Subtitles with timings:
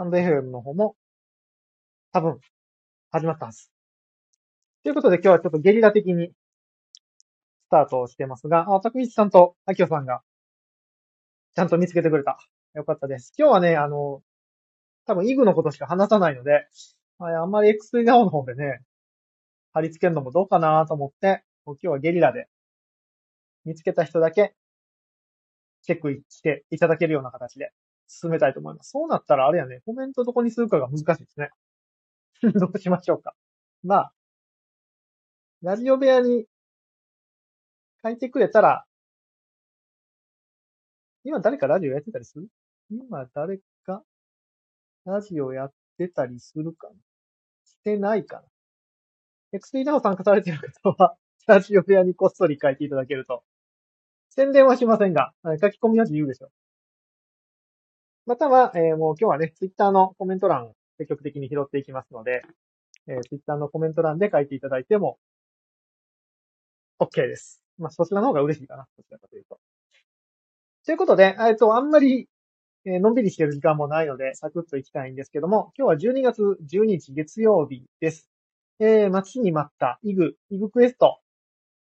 [0.00, 0.96] タンド FM の方も、
[2.10, 2.40] 多分、
[3.10, 3.70] 始まったはず。
[4.82, 10.22] ということで今日はちょっとゲリラ的に、スタートをしてますが、あ、たくみちさんとあきおさんが、
[11.54, 12.38] ちゃんと見つけてくれた。
[12.72, 13.34] よかったです。
[13.36, 14.22] 今日はね、あの、
[15.04, 16.66] 多分イグのことしか話さないので、
[17.18, 18.80] あんまり X ナオの方でね、
[19.74, 22.48] 貼り付けるのもどうかなと思って、今日はゲリラで、
[23.66, 24.54] 見つけた人だけ、
[25.82, 27.74] チェックしていただけるような形で
[28.10, 28.90] 進めたいと思います。
[28.90, 31.50] そうなったらあれやね、コメントどこにするかが難しいですね。
[32.58, 33.34] どうしましょうか。
[33.82, 34.12] まあ、
[35.62, 36.46] ラジオ部屋に
[38.02, 38.84] 書いてくれたら、
[41.22, 42.48] 今誰かラジオやってたりする？
[42.90, 44.02] 今誰か
[45.04, 46.94] ラジオやってたりするかな？
[47.64, 48.42] してないか
[49.52, 53.44] な ?XP でも参加されてる方は、ラジオ部屋にこっそり書いていただけると。
[54.30, 56.52] 宣伝はしませんが、書き込みは自由でしょう。
[58.30, 62.42] または、えー、もう今日はね、Twitter のコメント欄を積極的に拾っていきますので、
[63.08, 65.18] えー、Twitter のコメント欄で書いていただいても、
[67.00, 67.60] OK です。
[67.76, 68.86] まあ、そちらの方が嬉しいかな。
[68.96, 69.58] どちらかというと。
[70.86, 72.28] ということで、えっと、あんまり、
[72.84, 76.40] え、のんびりしてる時間もないので、サクッと行きたいんですけども、今日は12月
[76.72, 78.30] 12日月曜日です。
[78.78, 81.18] えー、待ちに待ったイグ、イグクエスト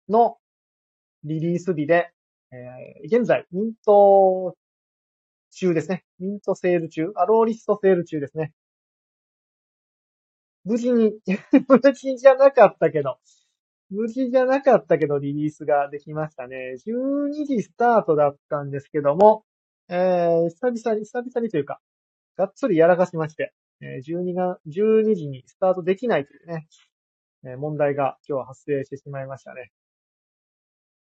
[0.07, 0.37] の
[1.23, 2.11] リリース日で、
[2.51, 4.55] えー、現在、ミント
[5.51, 6.05] 中ですね。
[6.19, 8.53] ミントセール中、アローリストセール中ですね。
[10.63, 11.13] 無事に
[11.69, 13.17] 無事じゃなかったけど、
[13.89, 16.75] 無事じゃなかったけどリリースができましたね。
[16.85, 19.45] 12時スタートだったんですけども、
[19.89, 21.79] えー、久々に、久々にというか、
[22.35, 26.67] がっつりやらかしまして、えー、12が、12時にスタートできないというね、
[27.45, 29.71] えー、問題が今日は発生してしまいましたね。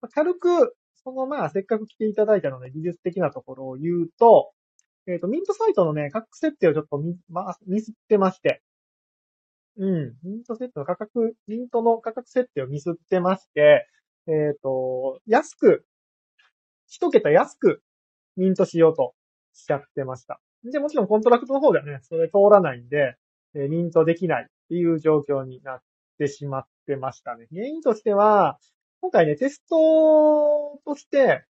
[0.02, 4.52] まあ、軽く、そのまあ、せっかく来ていただいたので、技術的なところを言うと、
[5.08, 8.62] えっ、ー、と、ミントサイトのね、価格設定をちょっと見、まあ、ミスってまして、
[9.78, 10.14] うん。
[10.24, 13.88] ミントセットの価格、ミントの価格設定をミスってまして、
[14.28, 15.86] えっ、ー、と、安く、
[16.88, 17.82] 一桁安く
[18.36, 19.14] ミントしようと
[19.54, 20.42] しちゃってました。
[20.64, 23.16] で、もちろんコントラクトの方ではね、それ通らないんで、
[23.56, 25.80] えー、ミントできないっていう状況になっ
[26.18, 27.48] てしまってましたね。
[27.52, 28.60] 原因としては、
[29.02, 31.46] 今回ね、テストとして、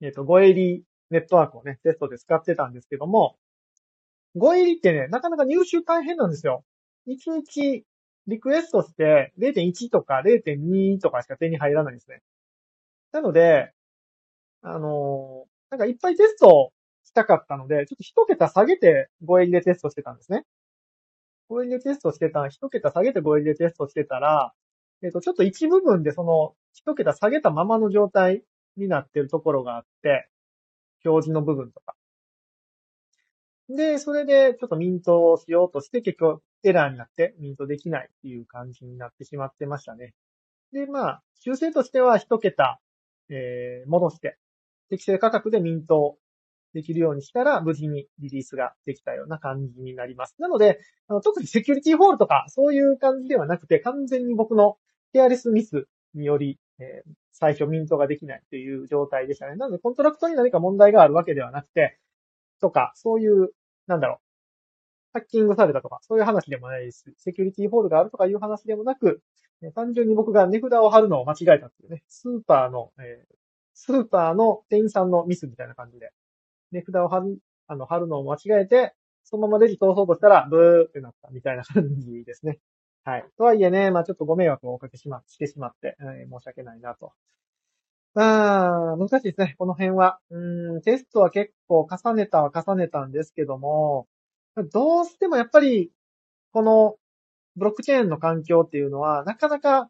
[0.00, 3.36] えっ、ー、と、 Goerli ネットワークをね、テストで使ってたんですけども、
[4.36, 6.64] Goerli ってね、なかなか入手大変なんですよ。
[7.08, 7.84] 1日
[8.28, 12.20] リクエストして0.1とか0.2とかしか手に入らないんですね。
[13.10, 13.72] なので、
[14.62, 16.72] あのー、なんかいっぱいテスト
[17.04, 20.44] したかったので、ちょっと一桁下げて5円でテストしてたんですね。
[21.50, 24.52] 5円でテストしてた、一桁下げて5円でテストしてたら、
[25.02, 28.42] えっ、と、ちょっと一部分でその一桁下げたままの状態
[28.76, 30.28] になってるところがあって、
[31.04, 31.94] 表示の部分とか。
[33.68, 40.14] で、それでちょっとミントをしようとして結局エラーになってミントできないっていう感じになってしまってましたね。
[40.72, 42.80] で、まあ、修正としては一桁、
[43.28, 44.38] えー、戻して、
[44.90, 46.18] 適正価格でミントを
[46.74, 50.34] できるようにしたら、無事にリリースができたような感じになります。
[50.38, 54.76] なので、あの特にセキュリティホールとか、そういう感じではなくて、完全に僕の
[55.12, 59.56] ケアレスミスにより、えー、最初ミントができないという状態でしたね。
[59.56, 61.98] なので、コントラクトに何か問題があるわけではなくて、
[62.60, 63.50] とか、そういう
[63.88, 64.18] なんだろう、
[65.14, 67.12] ハッキングされたとか、そういう話でもないです。
[67.16, 69.22] セキュリティホールがあるとかいう話でもなく、
[69.74, 73.34] 単純に僕が値札を貼るのを間違えたっていうね、スーパーの、えー、
[73.74, 76.12] スーパーの店員さんのミスみたいな感じで、
[76.70, 78.94] 値札を貼る、あの、貼るのを間違えて、
[79.24, 82.60] そのままレジ通そうとしたら、ブーってなったみたいな感じですね。
[83.08, 83.24] はい。
[83.38, 87.12] とはいえね、まあちょっとご迷惑をおかけしま、してしまって、えー、申し訳ないなと
[88.12, 90.18] まあ、難しいですね、この辺は。
[90.28, 94.06] うん、テストは結構重ねたは重ねたんですけども、
[94.74, 95.90] どうしてもやっぱり、
[96.52, 96.96] この
[97.56, 99.88] ブロックチェーンの環境っていうのは、なかなか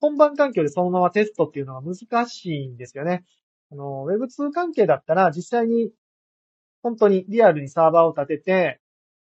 [0.00, 3.24] 本番環境でそのままテストっていうのは難しいんですよね。
[3.70, 5.92] あの、Web2 関係だったら実際に
[6.82, 8.80] 本当にリアルにサーバーを立て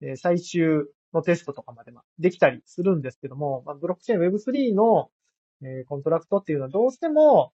[0.00, 5.10] て、最終のテストとかまでできたりするんですけども、まあ、ブロックチェーン Web3 の、
[5.62, 7.52] えコントラクトっていうのはどうしても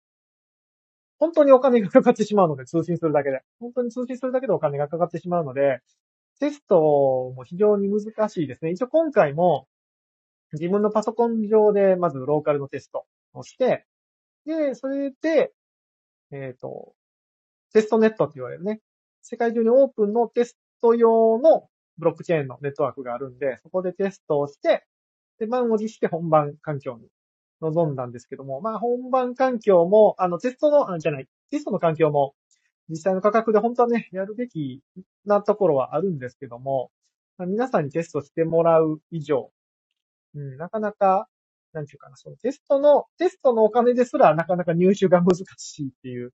[1.21, 3.43] 本当にお金がかかってしまうので、通信するだけで。
[3.61, 5.81] 本当に通信するだけでお金がかかってしまうので、
[6.41, 8.71] テストも非常に難しいですね。
[8.71, 9.69] 一応今回も、
[10.55, 13.05] 自分のパソコン上で、まずローカルのテスト
[13.35, 13.85] をして、
[14.47, 15.53] で、それで、
[16.33, 16.95] えっ、ー、と、
[17.75, 18.81] テストネットって言われるね。
[19.21, 24.85] 世界中にオープンのテスト用のブロックチェーンのネットワークがあるんで、そこでテストをして、
[25.39, 27.09] で、満を持して本番環境に
[27.61, 32.35] 臨んだんですけども、まあ本番環境も、あのテストの、あじゃない、テストの環境も
[32.89, 34.83] 実際の価格で本当はね、やるべき
[35.25, 36.91] なところはあるんですけども、
[37.39, 39.51] まあ皆さんにテストしてもらう以上、
[40.35, 41.29] うん、なかなか、
[41.73, 46.33] なんていうかな、そのテストの、テストのお金ですらなかなか入手が難しいっていう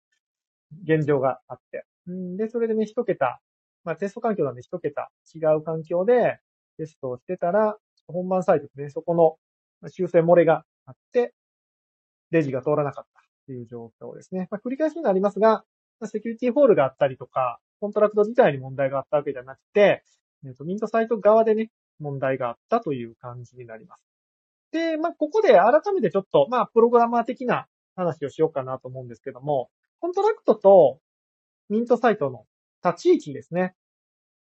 [0.83, 1.85] 現状があって。
[2.07, 3.39] うん、で、それでね、一桁、
[3.83, 6.39] まあテスト環境なんで一桁違う環境で
[6.77, 9.37] テストをしてたら、本番サイトですね、そこの
[9.89, 11.33] 修正漏れがあって、
[12.31, 14.47] レジが通らなかったっていう状況ですね。
[14.51, 15.63] まあ、繰り返しになりますが、
[16.05, 20.03] セキュリティホールがあったりとか、コントラクト自体に問題があったわけじゃなくて、
[20.45, 21.69] えっと、ミントサイト側でね、
[21.99, 24.01] 問題があったという感じになります。
[24.71, 29.69] で、まあ、ここで改めてちょっと、まあ、プログラマー的な話をしようかなと思うんですけども、
[29.99, 30.99] コントラクトと
[31.69, 32.45] ミントサイトの
[32.83, 33.75] 立ち位置ですね。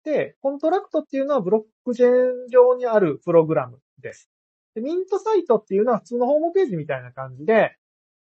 [0.04, 4.30] で、コントラクトっていうのはブロックチェーン上にあるプログラムです。
[4.76, 7.76] で、ミントサイトっていうのは普通のホームページみたいな感じで、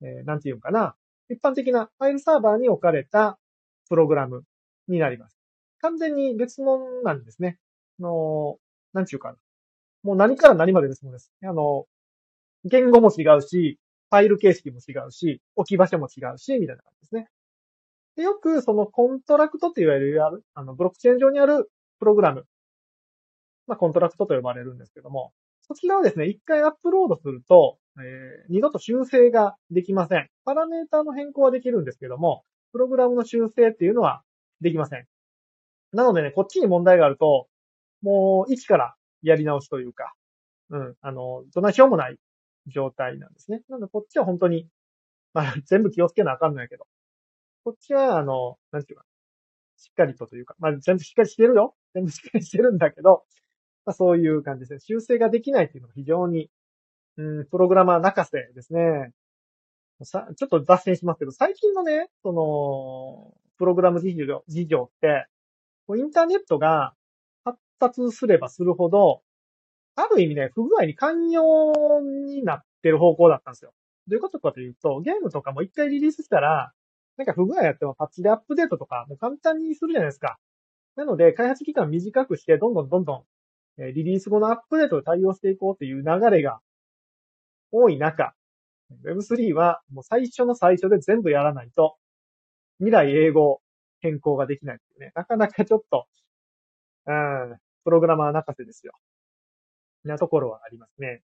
[0.02, 0.96] えー、なんていうかな。
[1.30, 3.40] 一般的なファイルサーバーに置かれた
[3.90, 4.44] プログラム
[4.88, 5.38] になります。
[5.80, 7.58] 完全に別物なんですね。
[8.00, 8.58] の、
[8.94, 9.38] なんていうかな。
[10.04, 11.32] もう何から何まで別物です。
[11.44, 11.86] あの、
[12.66, 13.80] 言語も違うし、
[14.10, 17.30] ファイル形式も違うし、置き場所も違うし、みたいな感じですね。
[18.16, 20.22] で、よくそのコントラクトって言われる、
[20.54, 22.46] あの、ブロックチェーン上にあるプログラム。
[23.68, 30.30] まあ、コントラクトと呼ばれるんですけども、そちらをですね、一回アップロードすると、えー、二度と修正ができません。
[30.44, 32.44] パラメーターの変更はできるんですけども、
[32.74, 34.24] プログラムの修正っていうのは
[34.62, 35.06] できません。
[35.94, 37.48] なのでね、こっちに問題があると、
[38.02, 40.14] もう一からやり直しというか、
[40.70, 42.18] うん、あの、どないしようもない
[42.68, 43.62] 状態なんですね。
[43.70, 44.68] なのでこっちは本当に、
[45.34, 46.86] まあ全部気をつけなあかんのやけど、
[47.64, 49.06] こっちはあの、なんていうか、
[49.78, 51.76] しっかりとというか、まあ全部しっかりしてるよ。
[51.94, 53.24] 全部しっかりしてるんだけど、
[53.86, 54.80] まあ、そういう感じですね。
[54.80, 56.50] 修正ができないっていうのが非常に、
[57.18, 59.12] うん、プログラマー泣かせですね。
[60.04, 65.28] さ、ちょっと脱線しますけど、最近のね、その、プログラム事情、事情って、
[65.96, 66.94] インターネットが
[67.44, 69.22] 発達すればするほど、
[69.96, 71.72] ある意味ね、不具合に寛容
[72.02, 73.74] になってる方向だったんですよ。
[74.08, 76.74] どういうことかというと、ゲームとかも一回リリースしたら、
[77.18, 80.38] なんか不具合やってもパッチでアップデートとかもう簡単にするじゃないですか。
[80.96, 83.24] なので、開発期間短くして、どんどんどんどん
[83.78, 86.60] えリリース後のアップデートで対応していこうっていう流れが
[87.72, 88.34] 多い中、
[89.04, 91.96] Web3 はもう最初の最初で全部やらないと、
[92.78, 93.62] 未来英語
[94.02, 96.06] 変更ができないっていうね、なかなかちょっと、
[97.08, 98.94] うん、プログラマー泣かせですよ。
[100.04, 101.22] なところはありますね。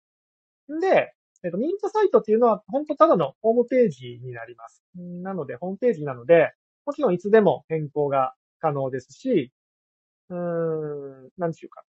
[0.73, 1.13] んで、
[1.43, 4.83] えっと、ミントサイトっていうのは、本当ただのホームページになります。
[4.95, 6.53] なので、ホームページなので、
[6.85, 9.51] もちろんいつでも変更が可能ですし、
[10.29, 11.83] うーん、なんていうか、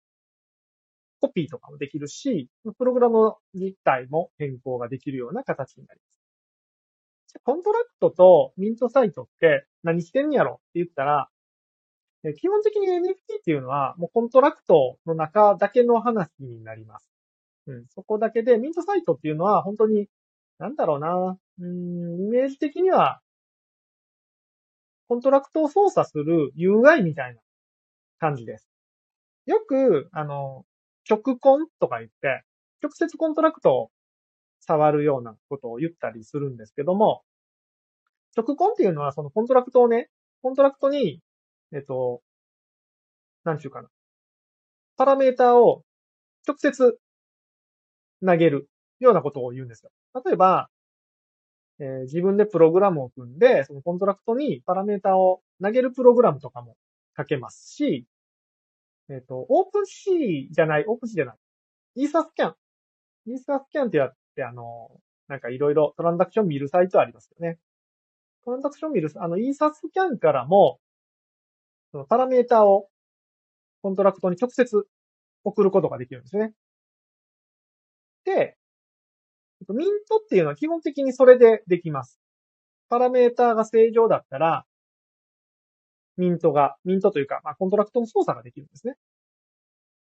[1.22, 2.48] コピーとかもできるし、
[2.78, 7.40] プログラム自体も変更ができるような形になります。
[7.44, 11.30] コントラクトとミントサイトって何してんやろって言ったら、
[12.38, 17.09] 基本的に NFT っていうのはもうコントラクトの中だけの話になります。
[17.70, 20.08] うん、そこだけで、ミントサイトっていうのは本当に、
[20.58, 23.22] なんだろうな、うん、イメージ的には、
[25.08, 27.42] コントラクトを操作する UI みたいな
[28.20, 28.68] 感じです。
[29.46, 30.66] よく、あの、
[31.10, 32.44] 直コンとか言って、
[32.82, 33.92] 直接コントラクトを
[34.62, 37.22] 触るようなことを言ったりするんですけども、
[38.36, 40.10] 直コンっていうのはそのコントラクトをね、
[40.42, 41.20] コントラクトに、
[41.74, 42.22] えっと、
[43.44, 43.90] なんちゅうかな。
[44.98, 45.84] パラメーターを
[46.48, 47.00] 直接
[48.26, 49.92] 投げるようなことを言うんですよ。
[50.26, 50.70] 例えば、
[51.80, 56.76] えー、自分でプログラムを組んで、そのコントラクトにパラメータを投げるプログラムとかも
[57.18, 58.06] 書けますし、
[59.10, 61.36] えっ、ー、と、 OpenSea じゃない、 OpenSea じゃない。
[61.96, 64.92] Etherscan。Etherscan ってやって、あの、
[65.28, 67.58] なんかいろいろトランザクション見るサイトありますよね。
[68.44, 70.80] トランザクション見る、あの、 Etherscan からも、
[71.92, 72.88] そのパラメータを
[73.82, 74.86] コントラクトに直接
[75.44, 76.54] 送ることができるんですね。
[78.30, 78.56] で、
[79.70, 82.20] ミントっていうのは基本的にそれでできます。
[82.90, 84.66] パラメーターが正常だったら、
[86.18, 88.96] ミントが、ミントというか、まあ、コントラクトの操作ができるんですね。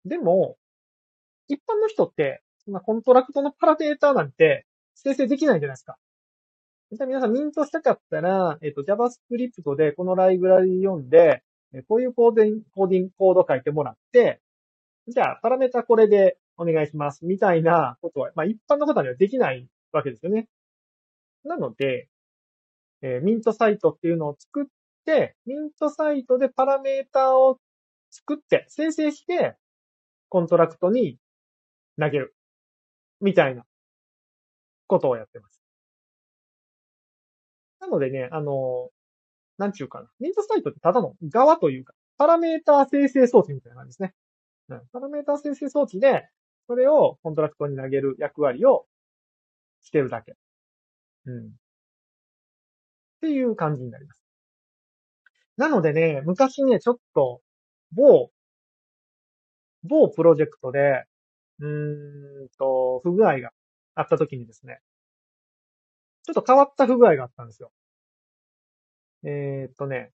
[0.04, 0.56] でも、
[1.48, 5.96] 一般の人って、そんなコントラクトのパラメーターなんて生成できないじゃないですか。
[6.92, 11.42] じゃあ皆さんミントしたかったら、えっ、と、JavaScript でこのライブラリ呼んで、
[11.86, 14.40] こういうコーディングコード書いてもらって、
[15.06, 17.24] じゃあ、パラメータこれでお願いします。
[17.24, 20.48] みたいなことは、まあ一般の方にはできないわけですよね。
[21.44, 22.08] なので、
[23.00, 24.66] えー、ミントサイトっていうのを作っ
[25.06, 27.58] て、ミントサイトでパラメーターを
[28.10, 29.56] 作って、生成して、
[30.28, 31.18] コントラクトに
[31.98, 32.34] 投げる。
[33.20, 33.64] みたいな
[34.86, 35.60] ことをやってます。
[37.80, 38.90] なのでね、あの、
[39.58, 40.08] なんちゅうかな。
[40.20, 44.14] ミントサイトってただの側というか、パラメータ生成装置みたいな感じですね。
[44.68, 44.82] うん。
[44.92, 46.28] パラメータ生成装置で、
[46.68, 48.84] それをコントラクトに投げる役割を
[49.80, 50.36] してるだけ。
[51.24, 51.46] うん。
[51.46, 51.50] っ
[53.22, 54.20] ていう感じになります。
[55.56, 57.40] なのでね、昔ね、ちょっと、
[57.92, 58.30] 某、
[59.82, 61.04] 某プロジェクトで、
[61.58, 63.50] うーんと、不具合が
[63.94, 64.80] あった時にですね、
[66.24, 67.72] ちょっと変わった不具合があったんですよ。
[69.24, 70.12] えー、っとね、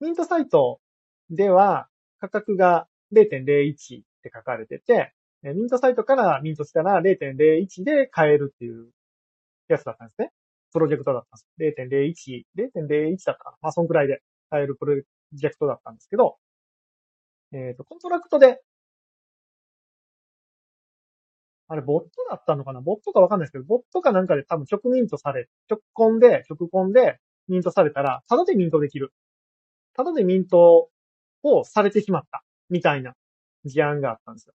[0.00, 0.80] ミントサイト
[1.28, 5.12] では価格が0.01って書かれてて、
[5.42, 8.90] ミントサイトからミントしたら0.01で買えるっていう
[9.68, 10.30] やつだったんですね。
[10.72, 11.80] プロジェクトだったんです。
[11.80, 13.56] 0.01、0.01だったかな。
[13.62, 16.36] まあ、そんくらいで買えるプロジェクトだったんですけど、
[17.52, 18.60] えっ、ー、と、コントラクトで、
[21.68, 22.80] あれ、ボットだったのかな？
[22.80, 29.12] ボットかわかんないですけど、ボットかなんかで多分直ミントされ、直コンで、直コンでミントされたら、ただでミントできる。
[29.94, 30.90] ただでミント
[31.42, 32.44] をされてしまった。
[32.70, 33.14] みたいな
[33.64, 34.54] 事案があったんですよ。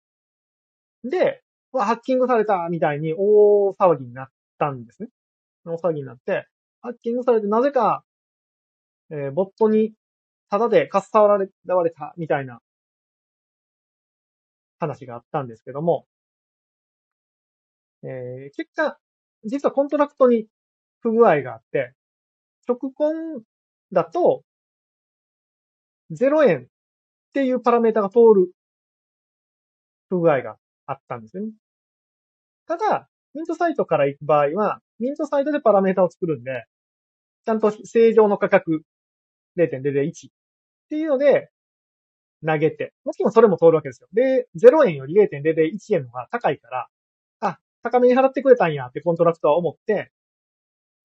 [1.04, 1.42] で、
[1.72, 4.26] ハッキングされたみたいに大騒ぎになっ
[4.58, 5.08] たんですね。
[5.64, 6.46] 大騒ぎになって、
[6.80, 8.04] ハッキングされてなぜか、
[9.10, 9.92] えー、ボットに
[10.50, 12.60] ただでかっさらわれたみたいな
[14.78, 16.06] 話があったんですけども、
[18.02, 18.98] えー、結果、
[19.44, 20.46] 実はコントラクトに
[21.00, 21.94] 不具合があって、
[22.68, 23.42] 直コン
[23.92, 24.42] だと、
[26.10, 26.66] 0円っ
[27.32, 28.52] ていうパラメータが通る
[30.12, 31.52] 不具合があったんですよね。
[32.66, 36.66] ただ、ミントサイトから行く場合は、ミントサイトでパラメータを作るんで、
[37.46, 38.82] ちゃんと正常の価格
[39.56, 40.30] 0.001っ
[40.90, 41.50] ていうので
[42.46, 44.08] 投げて、もちろんそれも通るわけですよ。
[44.12, 46.88] で、0円より0.001円の方が高いから、
[47.40, 50.12] あ、高めに払ってくれたんやってコントラクトは思って、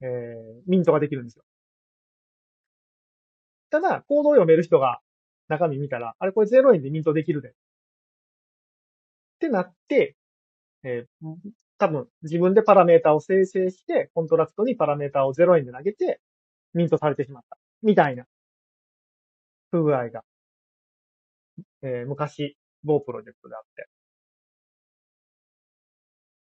[0.01, 0.07] えー、
[0.67, 1.43] ミントができるんですよ。
[3.69, 4.99] ただ、コードを読める人が
[5.47, 7.49] 中身見たら、あれこれ0円でミントできるで。
[7.49, 10.15] ってなって、
[10.83, 11.35] えー、
[11.77, 16.21] 多分自分でパラメータを生成して、コントラクトにパラメータを0円で投げて、
[16.73, 17.57] ミントされてしまった。
[17.83, 18.25] みたいな
[19.71, 20.23] 不具合が、
[21.83, 23.87] えー、昔、某プロジェクトであって。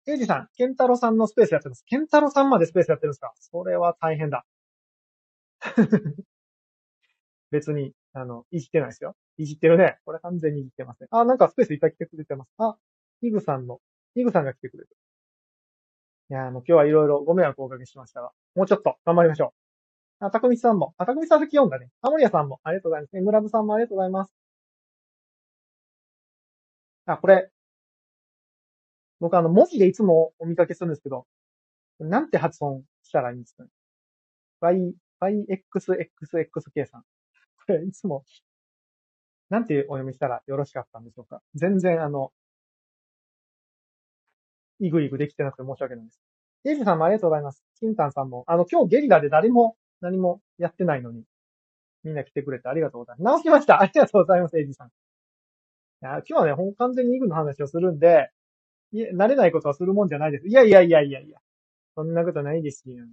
[0.07, 1.85] エイジさん、ケンタロさんのスペースやってます。
[1.87, 3.33] ケンタロさんまでスペースやってるんですか？
[3.41, 4.45] それは大変だ。
[7.51, 9.17] 別に、あの、いじってないですよ。
[9.37, 9.99] いじってるね。
[10.05, 11.09] これ完全にいじってますね。
[11.11, 12.51] あ、なんかスペースいっぱい来てくれてます。
[12.59, 12.77] あ、
[13.23, 13.81] イグさんの、
[14.15, 14.97] イグさんが来てくれてる。
[16.31, 19.55] いや、もう今日はいろいろご迷惑をおかけしましたが、もうちょっと頑張りましょ
[20.21, 20.27] う。
[20.27, 21.91] あ、たくみさんも、あ、たくみさん先読んだね。
[22.03, 23.17] あ、森谷さんも、ありがとうございます。
[23.17, 24.33] え、村部さんもありがとうございます。
[27.07, 27.51] あ、これ、
[29.21, 31.27] 僕あの、文字でいつもお見かけするんですけど、
[32.01, 33.71] なんて発音したらいいんですかね。
[34.61, 37.03] y, yxxxk さん。
[37.03, 38.25] これ、いつも、
[39.51, 41.41] なんてお読みしたらよろしかったんでしょうか？
[41.55, 42.33] 全然あの、
[44.81, 46.21] イグイグできてなくて申し訳ないです。
[46.65, 47.63] エイジさんもありがとうございます。
[47.79, 51.25] キンタンさんも、あの、今日ゲリラで誰も何もやってないのに、
[52.03, 53.35] みんな来てくれてありがとうございます。
[53.37, 54.89] 直しましたありがとうございます、エイジさん。
[54.89, 54.91] い
[56.01, 58.31] や、今日はね、ほん完全にイグの話をするんで、
[58.93, 60.49] いや、慣れないことはするもんじゃないです。
[60.49, 61.39] いやいやいやいやいや。
[61.95, 63.05] そんなことないですよ。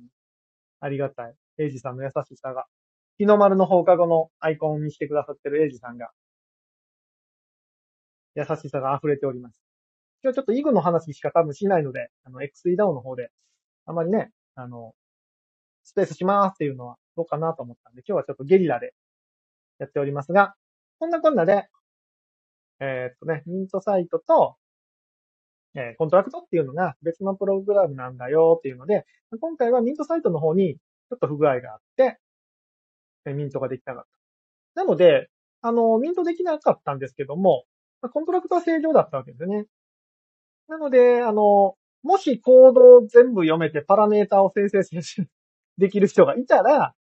[0.79, 1.35] ありがたい。
[1.57, 2.65] エイジさんの優しさが。
[3.17, 6.09] 日の丸の放課後のアイコンにしてくださってるエイジさんが、
[8.35, 9.61] 優しさが溢れております。
[10.23, 13.29] 今日ちょっとイグの話しか多分しないので、あの、XE ダウンの方で、
[13.85, 14.93] あまりね、あの、
[15.83, 18.93] スペースしますっていうのはどうかなと思ったんで、今日はちょっとゲリラで
[19.79, 20.53] やっておりますが、
[20.99, 21.67] こんなこんなで、
[22.79, 24.55] えー、っとね、ミントサイトと、
[25.75, 29.05] えー、コントラクトっていうのが別のプログラムなんだよっていうので、
[29.39, 32.19] 今回はミントサイトの方にちょっと不具合があって、
[33.25, 34.03] えミントができなかっ
[34.75, 34.81] た。
[34.81, 35.29] なので、
[35.61, 37.65] あの、ミントできなかったんですけども、
[38.09, 39.65] コントラクトは正常だったわけですね。
[40.67, 44.81] なので、あの、もしコードを全部読めてパラメータを生成
[45.77, 46.95] できる人がいたら、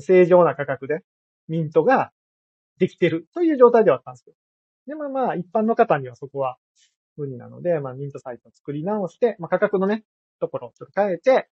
[0.00, 1.02] 正常な価格で
[1.48, 2.12] ミントが
[2.78, 4.34] できてるという状態ではあったんですよ。
[4.86, 6.56] でもまあ、一般の方にはそこは
[7.16, 10.04] 無理なので、まあ、ミントサイトを作り直して、まあ、価格のね、
[10.40, 11.48] ところをちょっと変えて、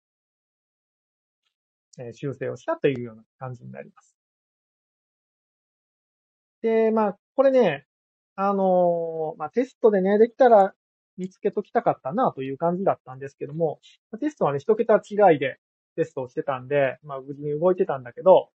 [1.99, 4.17] えー、修正をしたというような感じになります。
[6.63, 7.87] で、まあ、これね、
[8.43, 10.73] あの、まあ、テストでね、できたら
[11.19, 13.81] 見つけときたかったなという感じだったんですけども、
[14.19, 15.59] テストはね、一桁違いで
[15.95, 18.49] テストをしてたんで、まあ無事に動いてたんだけど、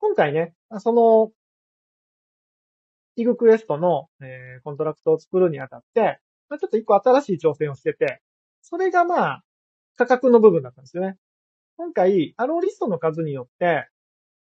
[0.00, 1.30] 今回ね、その、
[3.16, 8.22] イグクエストの、えー、コントラクトを作るにあたって、まあ、ちょっと一個新しい挑戦をしてて、
[8.62, 9.44] それがまあ、
[9.98, 11.18] 価格の部分だったんですよね。
[11.76, 13.90] 今回、アローリストの数によって、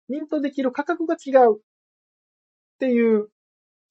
[0.10, 1.60] ミントできる価格が違うっ
[2.80, 3.30] ていう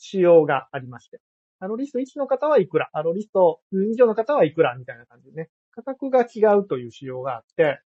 [0.03, 1.21] 仕様がありまして。
[1.61, 4.75] アロリスト1の方はいくら、アロリスト2以上の方はいくら？
[4.77, 7.81] みたいな感じでね、価格が違うという仕様があって、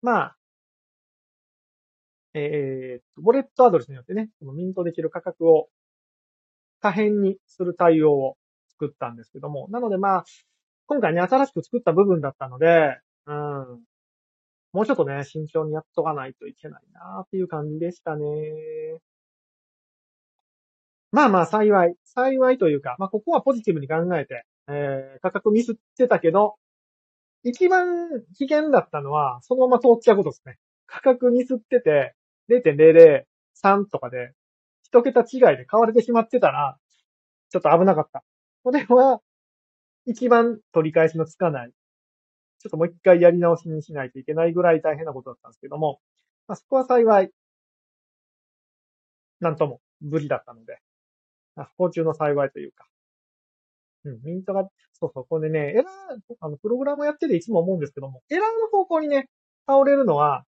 [0.00, 0.36] まあ、
[2.32, 5.68] えー、ウォレットアドレスによってね、そのミントできる価格を
[6.80, 8.36] 可変にする対応を
[8.70, 10.24] 作ったんですけども、なのでまあ、
[10.86, 13.82] 今回ね、新しく作った部分だったので、うん。
[14.72, 18.24] もうちょっとね、慎重にやっとかないといけないなっていう感じでしたね。
[21.12, 21.94] まあまあ、幸い。
[22.04, 26.56] 幸いというか、まあここはポジティブに考えて、えー、価格ミスってたけど、
[27.44, 30.58] 一番危険だったのは、そのまま通っちゃうことですね。
[30.86, 32.14] 価格ミスってて、
[32.48, 34.32] 0.003とかで、
[34.84, 36.78] 一桁違いで買われてしまってたら、
[37.50, 38.24] ちょっと危なかった。
[38.64, 39.20] これは、
[40.06, 41.72] 一番取り返しのつかない。
[42.58, 46.00] ちょっともう一回やり直しにしないといけないぐらい大変なことだったんですけども、
[46.46, 47.30] まあ、そこは幸い、
[49.40, 50.78] なんとも無事だったので、
[51.56, 52.86] あ、不幸中の幸いというか。
[54.04, 55.86] うん、ミントが、そうそう、これね、エラー、
[56.40, 59.28] あの、プログラムやってていつも思うんですけども、エラーの方向にね、
[59.66, 60.44] 倒れるのは、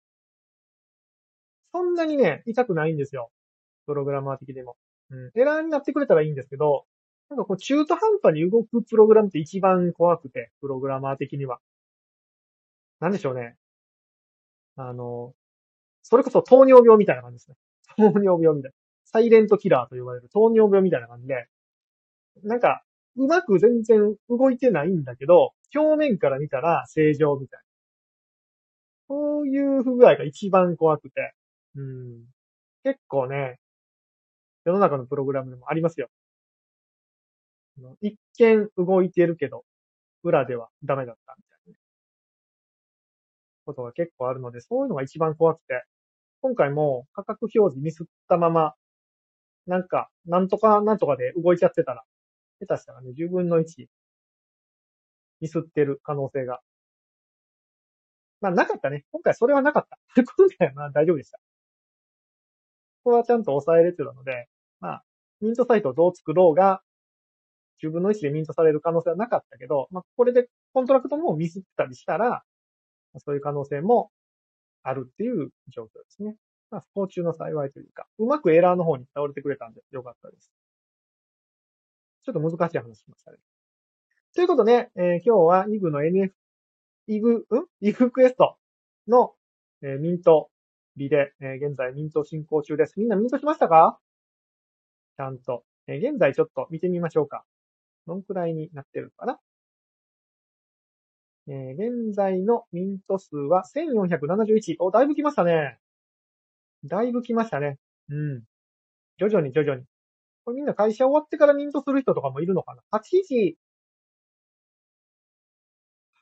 [1.73, 3.31] そんなにね、痛くないんですよ。
[3.85, 4.75] プログラマー的でも。
[5.09, 6.85] うん、エラーになってくれたらいいんですけど、
[7.29, 11.59] なんかこう中途半端に動くプログラムって一番怖くて、プログラマー的には。
[12.99, 13.55] なんでしょうね。
[14.75, 15.33] あの、
[16.03, 17.57] それこそ糖尿病みたいな感じですね。
[17.97, 18.82] 糖尿病みたいな。
[19.13, 21.47] サイレントキラーと呼ばれる糖尿病みたいな感じで、
[22.43, 22.83] なんか、
[23.15, 27.63] うまく全然動いてないんだけど、表面から見たら正常みたいな。
[29.09, 31.33] そういう不具合が一番怖くて。
[31.75, 32.25] うん。
[32.83, 33.59] 結構ね、
[34.65, 36.09] 世の中のプログラムでもありますよ。
[38.01, 39.63] 一見動いてるけど、
[40.23, 41.79] 裏ではダメだったみたいな、
[43.65, 45.83] ことが結構あるので、そういうのが一番怖くて、
[46.41, 48.73] 今回も価格表示ミスったまま、
[49.67, 52.03] なんか、なんとかなんとかで動いちゃってたら、
[52.59, 53.87] 下手したらね、10分の1
[55.41, 56.61] ミスってる可能性が。
[58.41, 59.05] まあ、なかったね。
[59.11, 59.97] 今回それはなかった。
[60.21, 61.39] 今回はまあ大丈夫でした。
[63.03, 64.47] ここはちゃんと抑えれてたので、
[64.79, 65.03] まあ、
[65.41, 66.81] ミントサイトをどう作ろうが、
[67.81, 72.43] 10分の1でミントされる可能性はなかったけど、まあ、これでコントラクトもミスったりしたら、
[73.17, 74.11] そういう可能性も
[74.83, 76.37] あるっていう状況ですね。
[76.73, 80.51] まあ、不幸中の幸いというか、うまくエラーの方に倒れてくれたんでよかったです。
[82.25, 83.37] ちょっと難しい話しましたね。
[84.33, 86.31] ということで、えー、今日はイグの NF、
[87.05, 87.43] イグ、ん？
[87.81, 88.55] イグクエスト
[89.07, 89.33] の、
[89.83, 90.49] えー、ミント
[90.97, 92.95] 日で、えー、現在ミント進行中です。
[92.97, 93.99] みんなミントしましたか？
[95.15, 95.63] ちゃんと。
[95.85, 97.43] えー、現在ちょっと見てみましょうか。
[98.07, 99.39] どんくらいになってるのかな？
[101.49, 104.77] えー、現在のミント数は1471。
[104.79, 105.77] お、だいぶ来ましたね。
[106.85, 107.77] だいぶ来ましたね。
[108.09, 108.43] うん。
[109.17, 109.85] 徐々に徐々に。
[110.45, 113.57] これみんな会社終わってからミントする人とかもいるのかな ?8 時、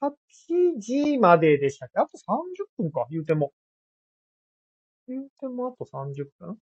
[0.02, 2.00] 8時まででしたっけ？
[2.00, 3.54] あと30分か言うても。
[5.08, 6.58] 言うてもあと30分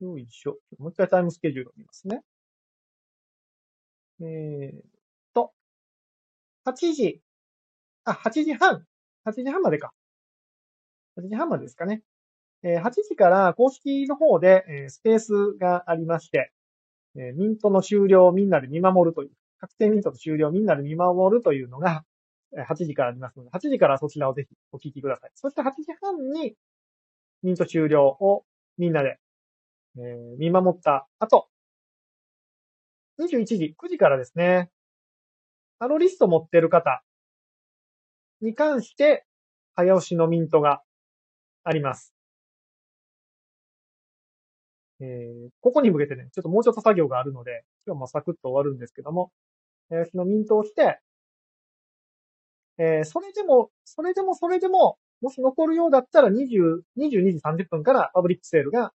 [0.00, 0.58] よいしょ。
[0.78, 2.22] もう一回タイムスケジュールを見ますね。
[4.20, 4.82] えー、っ
[5.32, 5.52] と、
[6.66, 7.22] 8時、
[8.04, 8.84] あ、8時半。
[9.24, 9.92] 8時半までか。
[11.16, 12.02] 8時半までですかね。
[12.64, 16.52] 8時から公式の方で、スペースがありまして、
[17.14, 22.04] ミントの終了をみんなで見守るという、確定ミントの終了をみんなで見守るというのが、
[22.56, 25.30] 8時からありますので、8時からそちらをぜひお聞きください。
[25.34, 26.54] そして8時半に
[27.42, 28.44] ミント終了を
[28.78, 29.18] みんなで、
[30.38, 31.48] 見守った後、
[33.20, 34.70] 21時、9時からですね、
[35.78, 37.02] アロリスト持ってる方
[38.40, 39.26] に関して、
[39.74, 40.82] 早押しのミントが
[41.64, 42.14] あります。
[45.02, 49.32] えー、ここに向けてね、ちょっともうちょっと作業があるので、今日もサクッと終わるんですけども、
[49.88, 51.00] 早押しのミントをして、
[52.78, 58.92] えー、それでも、それでもそれでも、もし残るようだったら20、22時30分からパブリックセールが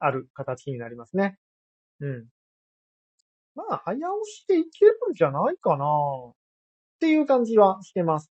[0.00, 1.38] ある形になりますね。
[2.00, 2.26] うん。
[3.54, 6.34] まあ、早押しでいけるんじゃないかなっ
[7.00, 8.30] ていう感じはしてます。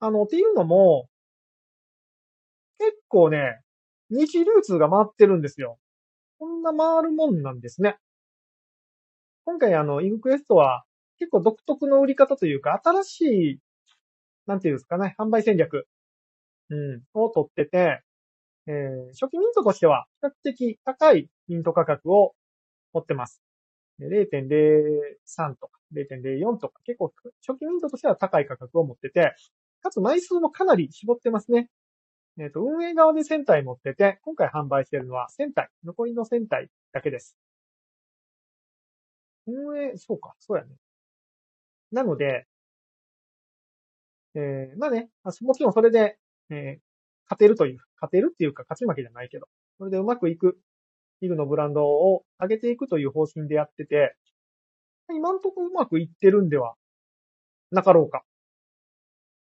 [0.00, 1.08] あの、っていうのも、
[2.78, 3.60] 結構ね、
[4.10, 5.78] 二次流通が回ってるんですよ。
[6.38, 7.96] こんな回るもんなんですね。
[9.44, 10.84] 今回あの、イグクエストは
[11.18, 13.58] 結構独特の売り方というか、新しい、
[14.46, 15.86] なんていうんですかね、販売戦略、
[16.70, 18.02] うん、を取ってて、
[18.66, 22.34] えー、初期ミントとしては比較的高いミント価格を
[22.92, 23.42] 持ってます。
[24.00, 27.12] 0.03とか0.04とか結構
[27.46, 29.34] 初期ミントとしては高い価格を持ってて、
[29.82, 31.68] かつ枚数もかなり絞ってますね。
[32.40, 35.70] えっ、と、運営側で1000体持ってて、今回販売してるのは1000体。
[35.84, 37.36] 残りの1000体だけです。
[39.46, 40.70] 運営、そうか、そうやね。
[41.90, 42.46] なので、
[44.34, 45.10] えー、まあね、
[45.42, 46.18] もちろんそれで、
[46.50, 46.80] えー、
[47.24, 49.48] 勝てるという、勝てるっていうか勝ち負けじゃないけど、
[49.78, 50.58] それでうまくいく、
[51.20, 54.16] ヒグのブランドを上げていくという方針でやってて、
[55.10, 56.74] 今んとこうまくいってるんでは
[57.72, 58.22] なかろうか。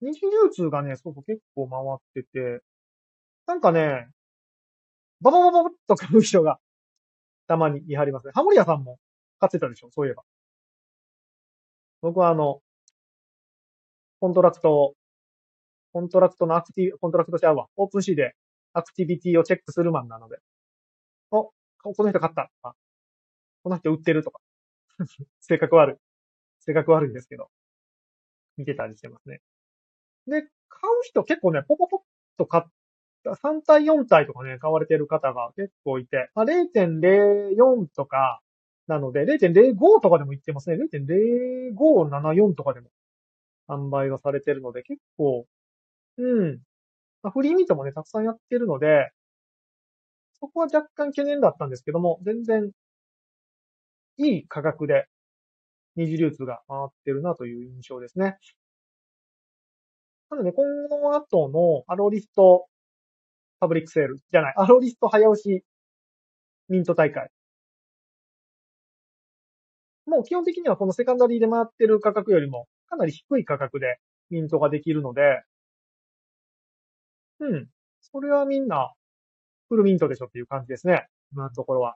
[0.00, 1.78] 二次流通がね、そうそう結構回
[2.22, 2.62] ってて、
[3.46, 4.08] なんかね、
[5.20, 6.58] バババババッと買う人が
[7.46, 8.32] たまにいはりますね。
[8.34, 8.98] ハモリアさんも
[9.40, 10.22] 買ってたでしょ、そういえば。
[12.00, 12.60] 僕はあの、
[14.20, 14.94] コントラクト、
[15.92, 17.66] コントラクトのアクティ、コントラクトちゃうわ。
[17.76, 18.34] OpenSea で
[18.72, 20.38] アクティビティをチェックするマンなので。
[21.30, 21.52] お、こ
[21.98, 22.74] の人買ったとか、
[23.62, 24.40] この人売ってるとか。
[25.40, 25.96] 性格悪い。
[26.60, 27.50] 性格悪いんですけど。
[28.56, 29.40] 見てたりしてますね。
[30.26, 32.00] で、買う人結構ね、ポポポッ
[32.38, 32.64] と買っ、
[33.24, 38.40] 3体4体とかね、買われてる方が結構いて、まあ、0.04とか、
[38.86, 40.76] なので、0.05とかでも言ってますね。
[40.76, 42.88] 0.0574とかでも
[43.68, 45.46] 販売がされてるので、結構、
[46.18, 46.60] うん。
[47.22, 49.10] まあ、フリーミートもね、たくさんやってるので、
[50.40, 52.72] そこは若干懸念だったんですけども、全然、
[54.18, 55.06] いい価格で
[55.96, 58.38] 二次流通が回ってるなという印象ですね。
[60.30, 62.66] なので、今後の後のアロリスト
[63.62, 65.62] パブリックセールじゃない、アロリスト早押し
[66.68, 67.30] ミント大会。
[70.04, 75.44] もう基本的にはこのセカンダリーで回ってる価格よりもかなり低い価格でミントができるので、
[77.38, 77.68] うん。
[78.00, 78.92] それはみんな
[79.68, 81.06] フルミントでしょっていう感じですね。
[81.32, 81.94] 今のところは。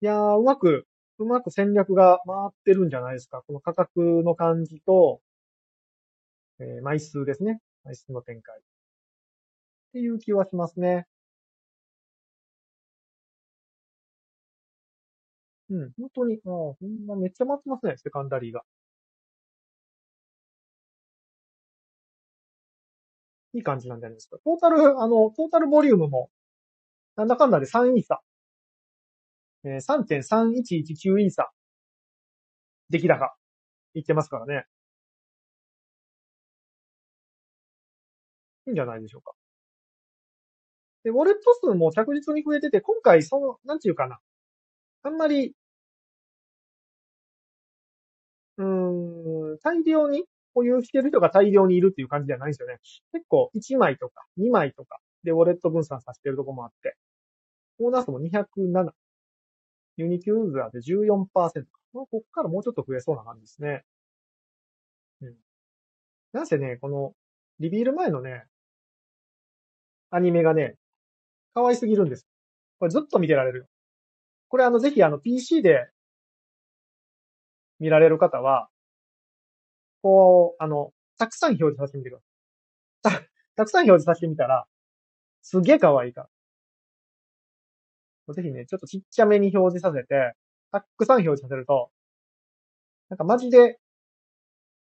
[0.00, 0.86] いやー、うまく
[1.18, 3.42] うまく戦略が回ってるんじゃないですか。
[3.48, 5.20] この価格の感じと、
[6.60, 7.60] えー、枚数ですね。
[7.82, 8.60] 枚数の展開。
[9.88, 11.06] っていう気はしますね。
[15.70, 18.62] うん、本当に、あほんまめっちゃ回ってますね、セカンダリーが。
[23.54, 24.38] いい感じなんじゃないですか。
[24.44, 26.30] トータル、あの、トータルボリュームも、
[27.16, 28.20] なんだかんだで3イーサ
[29.64, 31.50] えー、3.3119イーサ、
[32.90, 33.34] 出来高、
[33.94, 34.64] いってますからね。
[38.66, 39.37] いいんじゃないでしょうか。
[41.08, 44.18] で、ウォレット数も着実に増えてて、今回、その、なんていうかな。
[45.02, 45.54] あんまり、
[48.58, 52.78] うーん、大量に保有してる人が大量にいるっていう感じではないんですよね。
[53.12, 56.96] 結構、1枚とか、2枚とかでウォレット分散させてるとこもあって、
[57.78, 58.92] ボーナスも207。
[59.98, 61.66] ユニキューザーで14%。
[61.92, 63.84] まあ、こっからもうちょっと増えそうな感じですね。
[65.22, 65.34] うん。
[66.32, 67.14] なんせね、この、
[67.60, 68.46] リビール前のね、
[70.10, 70.74] アニメがね、
[71.54, 72.26] 可愛すぎるんです。
[72.78, 73.66] これずっと見てられるよ。
[74.48, 75.90] これあの、ぜひあの、PC で
[77.80, 78.68] 見られる方は、
[80.02, 83.22] こう、あの、たくさん表示させてみてください。
[83.22, 84.66] た、たくさん表示させてみたら、
[85.42, 86.28] すげえ可愛いか
[88.28, 88.34] ら。
[88.34, 90.34] ぜひね、ちょっとちっちゃめに表示させて、
[90.70, 91.90] たくさん表示させると、
[93.10, 93.78] なんかマジで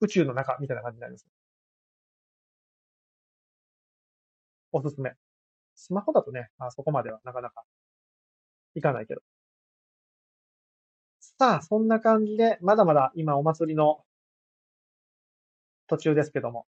[0.00, 1.26] 宇宙の中みたいな感じになります。
[4.72, 5.14] おすすめ。
[5.74, 7.64] スマホだとね、あそこまではなかなか
[8.74, 9.22] いかないけど。
[11.38, 14.04] さあ、そんな感じで、まだまだ今お祭りの
[15.86, 16.66] 途中ですけども。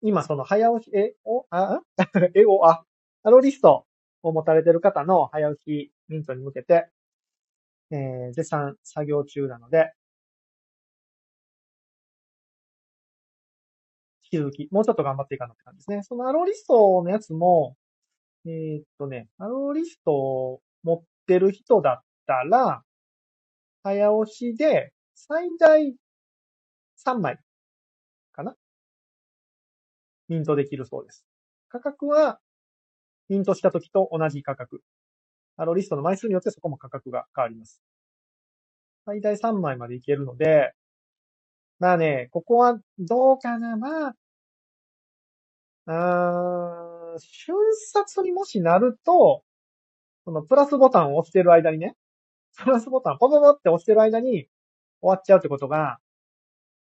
[0.00, 1.80] 今その早押し、え、お、あ、
[2.34, 2.84] え、お、あ、
[3.24, 3.86] アロリスト
[4.22, 6.88] を持たれてる方の早打ちミントに向けて、
[7.90, 9.92] えー、絶賛作業中なので、
[14.30, 16.02] 引き続き、もうちょっと頑張っていかなって感じですね。
[16.02, 17.76] そのアローリストのやつも、
[18.46, 22.82] えー、っとね、アローリストを持ってる人だったら、
[23.82, 25.94] 早押しで最大
[27.06, 27.38] 3枚
[28.32, 28.54] かな？
[30.28, 31.24] ミントできるそうです。
[31.68, 32.38] 価格は
[33.28, 34.82] ミントした時と同じ価格。
[35.56, 37.82] あの、リストの枚数によってそこも価格が変わります。
[39.04, 40.72] 最大3枚までいけるので、
[41.78, 44.14] まあね、ここはどうかな、まあ、
[45.86, 47.54] あー瞬
[47.92, 49.42] 殺にもしなると、
[50.24, 51.96] そのプラスボタンを押してる間にね、
[52.58, 54.48] プラスボタンポポポって押してる間に
[55.00, 55.98] 終わっちゃうってことが、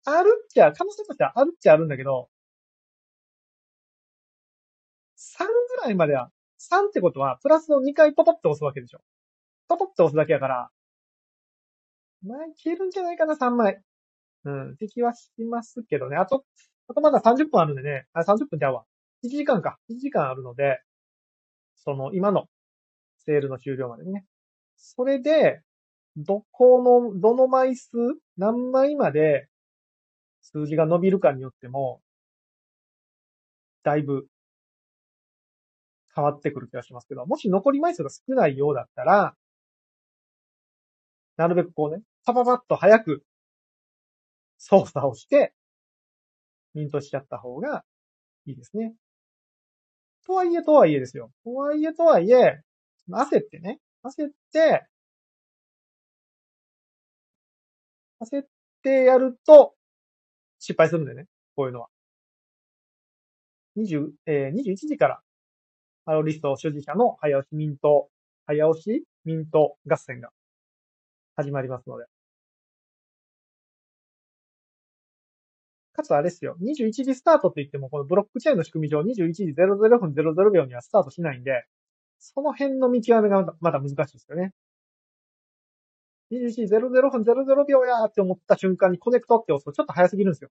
[0.04, 2.28] あるっちゃ、可能性としてはあるっちゃあるんだけど、
[5.16, 9.00] 3ぐらいまでは、3ってことは、プラスを2回ポポって押すわけでしょ。
[9.68, 10.70] ポポって押すだけやから、
[12.22, 13.82] まあ、いけるんじゃないかな、3枚。
[14.48, 16.16] うん、って気はしますけどね。
[16.16, 16.44] あと、
[16.88, 18.06] あとまだ30分あるんでね。
[18.14, 18.84] あ、30分ちゃうわ。
[19.22, 19.78] 1時間か。
[19.90, 20.80] 1時間あるので、
[21.76, 22.46] その、今の
[23.18, 24.24] セールの終了までね。
[24.76, 25.60] それで、
[26.16, 27.90] どこの、どの枚数、
[28.38, 29.48] 何枚まで
[30.40, 32.00] 数字が伸びるかによっても、
[33.82, 34.26] だいぶ
[36.14, 39.34] 変わってくる気がしますけど、もし残り枚数が少ないようだったら、
[41.36, 43.22] なるべくこうね、パパパッと早く
[44.58, 45.54] 操作をして、
[46.74, 47.84] ミントしちゃった方が
[48.46, 48.94] いいですね。
[50.26, 51.30] とはいえとはいえですよ。
[51.44, 52.60] とはいえとはいえ、
[53.10, 54.86] 焦ってね、焦って、
[58.20, 58.46] 焦っ
[58.82, 59.74] てやると
[60.58, 61.26] 失敗するんでね。
[61.56, 61.88] こういうのは。
[63.76, 65.20] 20、えー、21時から、
[66.04, 68.08] ハロリスト所持者の早押しミント、
[68.46, 70.30] 早押しミント合戦が
[71.36, 72.17] 始まりますので。
[75.98, 76.56] かつあれですよ。
[76.62, 81.64] 21時スタートって言っても、このブロックチェーンの仕組み上21時00分00秒にはスタートしないんで、
[82.20, 84.52] その辺の見極めがまだ難しいですよね。
[86.30, 90.50] 21時00分00秒やーって思った瞬間にコネクトって押すとちょっと早すぎるんですよ。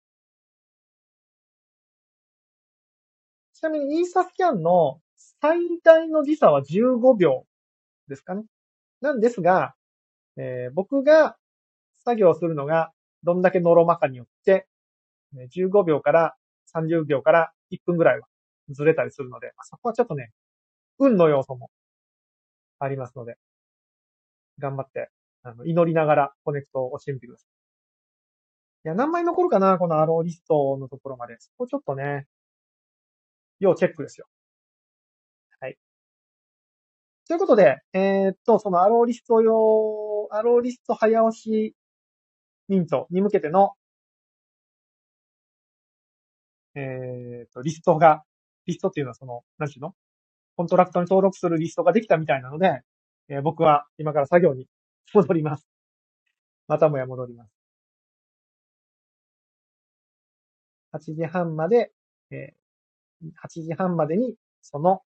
[3.54, 5.00] ちなみにイーサスキャンの
[5.42, 7.46] 最大の時差は15秒
[8.08, 8.44] ですかね。
[9.02, 9.76] なんですが、
[10.36, 11.38] えー、僕が
[12.04, 12.92] 作業するのが
[13.24, 14.37] どんだけノロマかによって、
[15.36, 16.36] 15秒から
[16.76, 18.28] 30秒から1分ぐらいは
[18.70, 20.32] ずれたりするので、そこはちょっとね、
[21.00, 21.70] 運の要素も
[22.80, 23.38] ありますので、
[24.60, 25.10] 頑張って、
[25.44, 27.48] あの、祈りながらコネクトを押してみてください。
[28.86, 31.38] いや、何枚残るかなこのアローリストのところまで。
[31.40, 32.28] そこちょっとね、
[33.60, 34.28] 要チェックですよ。
[35.60, 35.78] はい。
[37.28, 41.76] ということで、えー、っと、そのアローリスト用、アローリスト早押し
[42.68, 43.74] ミントに向けての
[46.78, 48.24] えっ、ー、と、リストが、
[48.68, 49.96] リストっていうのはその、何ていうの？
[50.56, 52.82] コントラクトに登録するリストができたみたいなので、
[53.30, 54.68] えー、僕は今から作業に
[55.14, 55.68] 戻ります。
[56.68, 57.52] またもや戻ります。
[60.94, 61.92] 8時半まで、
[62.32, 65.02] えー、8時半までにその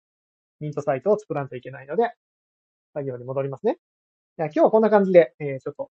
[0.60, 2.12] ミントサイトを作らんといけないので、
[2.94, 3.78] 作業に戻りますね。
[4.38, 5.92] 今日はこんな感じで、えー、ちょっと、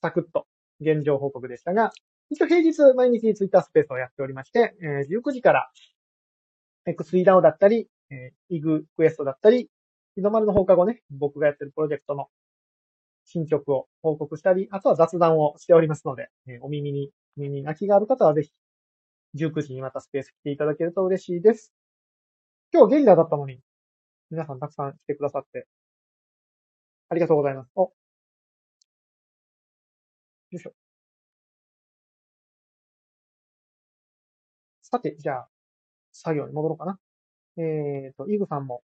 [0.00, 0.46] サクッと
[0.80, 1.92] 現状報告でしたが、
[2.30, 5.70] 一応平日毎日ツイッタースペースをやっておりまして、えー、19時から
[6.86, 9.68] X3DAO だったり、えー、イグクエストだったり、
[10.16, 12.28] 日の丸の放課後ね、僕がやってるプロジェクトの
[13.24, 18.50] 進捗を報告したり、あとは雑談をしておりますので、えー、お耳に、耳に泣きがある方はぜひ、
[19.36, 21.72] 19時にまたスペース来ていただけると嬉しいです。
[22.72, 23.60] 今日ゲリラだったのに、
[24.30, 25.66] 皆さんたくさん来てくださって、
[27.08, 27.70] ありがとうございます。
[27.76, 27.82] お。
[27.82, 27.92] よ
[30.52, 30.83] いしょ。
[34.94, 35.48] さて、じゃあ、
[36.12, 37.00] 作業に戻ろうかな。
[37.56, 38.82] えっ、ー、と、イグさんも。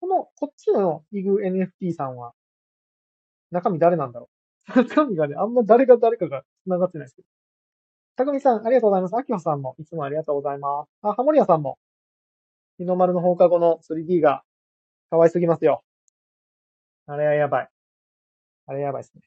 [0.00, 2.32] この、こっちのイグ NFT さんは、
[3.50, 4.30] 中身誰なんだろ
[4.74, 7.28] う 中身がね、あんま誰が誰かが繋がってないですけど。
[8.16, 9.16] たくみさん、ありがとうございます。
[9.16, 10.90] あきほさんも、いつもありがとうございます。
[11.02, 11.78] あ、ハモリアさんも、
[12.78, 14.44] 日の丸の放課後の 3D が
[15.10, 15.84] 可愛すぎますよ。
[17.04, 17.70] あれはやばい。
[18.64, 19.20] あれやばいですね。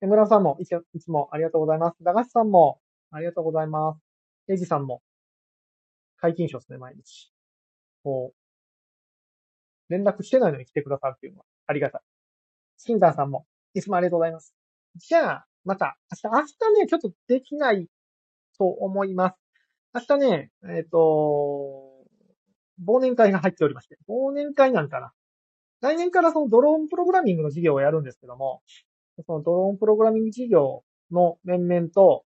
[0.00, 2.02] えむらさんもいつもありがとうございます。
[2.02, 4.00] 駄菓子さんも、ありがとうございます。
[4.50, 5.02] エイジさんも、
[6.18, 7.32] 解禁賞ですね、毎日。
[8.02, 12.00] こう、連絡してないのに来てくださるっていうのはありがたい。
[12.76, 14.54] シンザーさんも、いつもありがとうございます。
[14.96, 17.88] じゃあ、また、明日、明日ね、ちょっとできない
[18.58, 19.36] と思います。
[19.94, 21.88] 明日ね、えっ、ー、と、
[22.86, 25.12] 忘年会が入っておりまして、忘年会なんかな。
[25.80, 28.62] 来年からそのドローンプログラミングの授業をやるんですけども、
[29.26, 32.24] そのドローンプログラミング授業の面々と、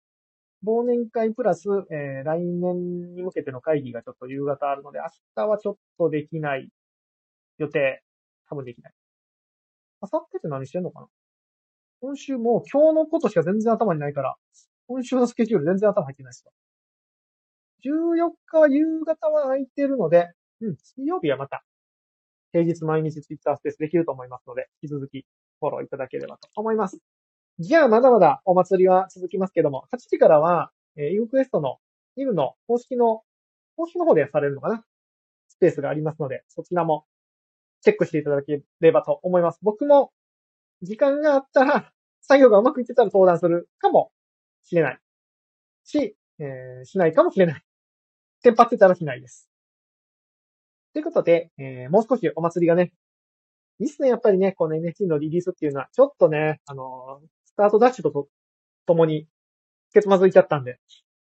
[0.65, 6.71] 忘年会プラス、えー、来年に向けての会議がちょっと夕方あるので、明日はちょっとできない
[7.59, 8.03] 予定。
[8.49, 8.93] 多分できない。
[10.03, 11.07] 明後日って何してんのかな？
[12.01, 14.37] 今週もう今日のことしか全然頭にないから、
[14.87, 16.53] 今週のスケジュール全然頭入ってないですよ。
[17.85, 21.65] 14日は夕方は空いてるので、うん、水曜日はまた、
[22.53, 25.27] 平日毎日ツイッタースペースできると思いますので、引き続き
[25.61, 26.99] フォローいただければと思います。
[27.61, 31.79] じゃあ、まだまだお祭りは続きますけども、8時からは、えー、イグクエストの
[32.17, 33.23] イグの公式の、
[33.77, 34.85] 公式の方でされるのかな？
[35.49, 37.05] スペースがありますので、そちらも
[37.81, 39.59] チェックしていただければと思います。
[39.63, 40.13] 僕も
[40.83, 44.11] 時間があったら、 作業がうまくいってたら登壇するかも
[44.63, 45.01] しれない。
[45.85, 47.63] し、えー、しないかもしれない。
[48.43, 49.49] テンパってたらしないです。
[50.93, 52.93] ということで、えー、もう少しお祭りがね、
[53.79, 57.21] いいっすね、やっぱりね、この NFT のリリースっていうのは、ちょっとね、あの
[57.55, 58.27] スタートダッシュと
[58.85, 59.29] ともに、
[59.93, 60.81] けつまずいちゃったんで、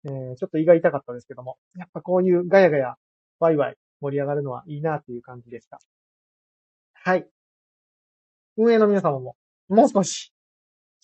[0.05, 2.95] えー、ちょっと胃が痛かったですけども、やっぱこういうガヤガヤ、
[3.39, 5.79] ワイワイ盛り上がるのはいいなっていう感じでした。
[6.95, 7.27] はい。
[8.57, 9.35] 運営の皆様も、
[9.69, 10.33] もう少し、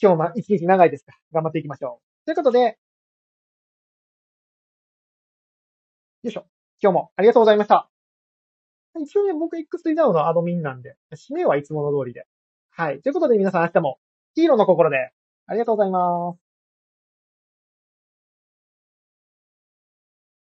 [0.01, 2.25] 今日ま、一日長いですから、頑張っていきましょう。
[2.25, 2.59] ということで、
[6.23, 6.47] よいしょ。
[6.81, 7.87] 今日もありがとうございました。
[8.99, 12.25] 一応ね、僕 X3DAO のアドミンなんで、締めはいつもの通りで。
[12.71, 13.01] はい。
[13.01, 13.99] ということで皆さん明日も
[14.35, 15.11] ヒーローの心で
[15.47, 16.42] ありがとうございます。